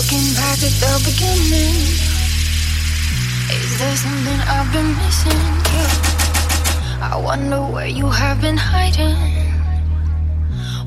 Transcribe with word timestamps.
Looking 0.00 0.32
back 0.32 0.56
at 0.62 0.72
the 0.80 0.94
beginning, 1.04 1.76
is 3.52 3.78
there 3.78 3.96
something 3.96 4.40
I've 4.48 4.72
been 4.72 4.96
missing? 4.96 5.42
Yeah. 5.76 7.12
I 7.12 7.20
wonder 7.22 7.60
where 7.60 7.86
you 7.86 8.06
have 8.08 8.40
been 8.40 8.56
hiding, 8.56 9.18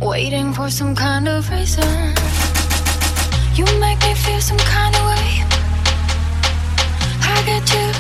waiting 0.02 0.52
for 0.52 0.72
some 0.72 0.96
kind 0.96 1.28
of 1.28 1.48
reason. 1.52 2.16
You 3.54 3.66
make 3.80 4.02
me 4.02 4.16
feel 4.16 4.42
some 4.42 4.58
kind 4.58 4.96
of 4.96 5.04
way. 5.06 5.46
I 7.22 7.44
get 7.46 7.72
you. 7.72 7.93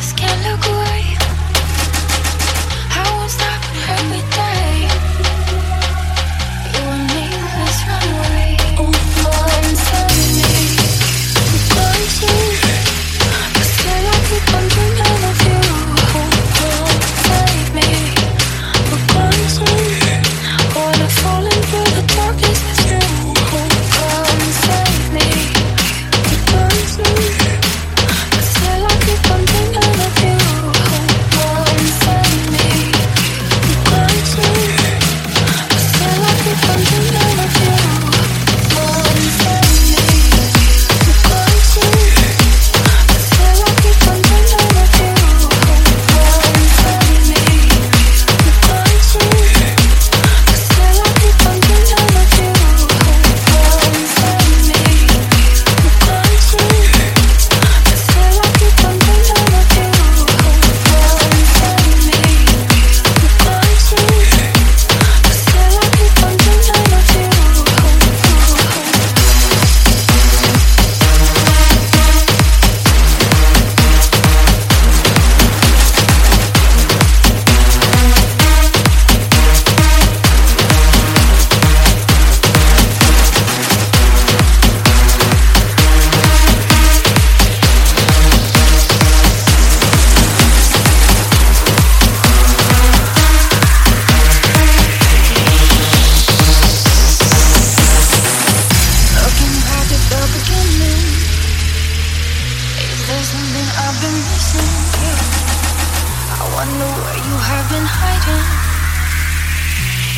Wonder 106.63 106.85
where 106.85 107.17
you 107.17 107.38
have 107.50 107.67
been 107.69 107.83
hiding. 107.83 108.44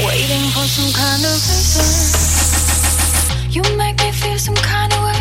Waiting 0.06 0.46
for 0.52 0.68
some 0.68 0.94
kind 0.94 1.26
of 1.26 1.34
reason. 1.50 1.90
You 3.50 3.64
make 3.76 3.98
me 3.98 4.12
feel 4.12 4.38
some 4.38 4.54
kind 4.54 4.94
of 4.94 5.00
way. 5.06 5.15